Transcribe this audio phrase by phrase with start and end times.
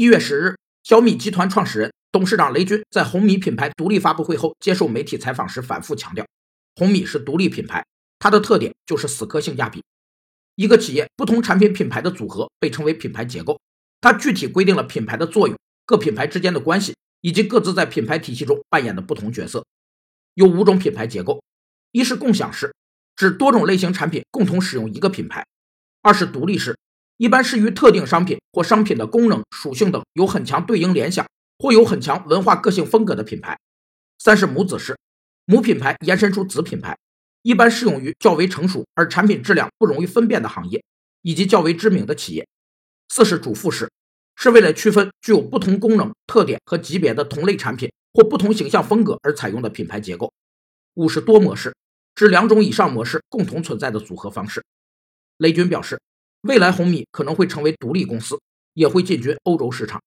[0.00, 6.26] 一月十日，小米集团创始人、董事长雷军在红米品牌独立发布会后接受媒体采访时反复强调，
[6.74, 7.84] 红米是独立品牌，
[8.18, 9.84] 它的特点就是死磕性价比。
[10.54, 13.60] 一个企业不同产品品牌的组合被称为品牌结构，
[14.00, 15.54] 它具体规定了品牌的作用、
[15.84, 19.66] 各品牌之间的关系以及各自在品牌体系中扮演的不同角色。
[20.32, 21.42] 有五种品牌结构：
[21.92, 22.74] 一是共享式，
[23.16, 25.42] 指多种类型产品共同使用一个品牌；
[26.00, 26.78] 二是独立式，
[27.20, 31.26] 一般是与特定商品或商品的功能、属性等有很强对应联想
[31.58, 33.56] 或有很强文化个性风格的品牌；
[34.18, 34.96] 三是母子式，
[35.44, 36.96] 母品牌延伸出子品牌，
[37.42, 40.82] 一般适用于较为成熟而产品质量不容易分辨的行业
[41.20, 42.44] 以及较为知名的企业；
[43.10, 43.90] 四是主副式，
[44.36, 47.90] 是为了区分具有不同功能、特点和级别的同类产品。
[48.12, 50.32] 或不同形象风格而采用的品牌结构。
[50.94, 51.72] 五是多模式，
[52.16, 54.64] 指两种以上模式共同存在的组合方式。
[55.36, 56.00] 雷军表示，
[56.42, 58.40] 未来红米可能会成为独立公司，
[58.74, 60.00] 也会进军欧洲市场。